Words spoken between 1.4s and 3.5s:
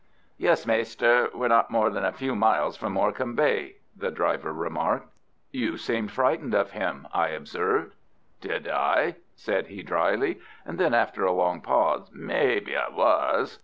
not more than a few miles from Morecambe